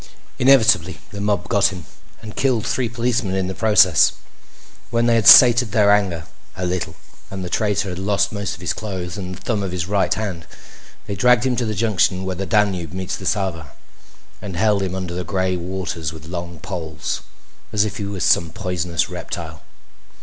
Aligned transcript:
Inevitably 0.39 0.97
the 1.11 1.21
mob 1.21 1.47
got 1.47 1.67
him 1.67 1.85
and 2.23 2.35
killed 2.35 2.65
three 2.65 2.89
policemen 2.89 3.35
in 3.35 3.45
the 3.45 3.53
process. 3.53 4.13
When 4.89 5.05
they 5.05 5.13
had 5.13 5.27
sated 5.27 5.73
their 5.73 5.91
anger 5.91 6.23
a 6.57 6.65
little 6.65 6.95
and 7.29 7.45
the 7.45 7.51
traitor 7.51 7.89
had 7.89 7.99
lost 7.99 8.31
most 8.31 8.55
of 8.55 8.61
his 8.61 8.73
clothes 8.73 9.15
and 9.15 9.35
the 9.35 9.41
thumb 9.43 9.61
of 9.61 9.71
his 9.71 9.87
right 9.87 10.11
hand, 10.11 10.47
they 11.05 11.13
dragged 11.13 11.45
him 11.45 11.55
to 11.57 11.65
the 11.67 11.75
junction 11.75 12.25
where 12.25 12.35
the 12.35 12.47
Danube 12.47 12.93
meets 12.93 13.15
the 13.15 13.27
Sava 13.27 13.73
and 14.41 14.57
held 14.57 14.81
him 14.81 14.95
under 14.95 15.13
the 15.13 15.23
gray 15.23 15.55
waters 15.55 16.11
with 16.11 16.25
long 16.25 16.59
poles, 16.61 17.21
as 17.71 17.85
if 17.85 17.97
he 17.97 18.05
was 18.05 18.23
some 18.23 18.49
poisonous 18.49 19.07
reptile. 19.07 19.61